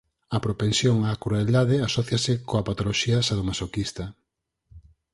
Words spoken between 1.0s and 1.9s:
á crueldade